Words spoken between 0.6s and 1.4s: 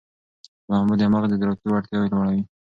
لامبو د مغز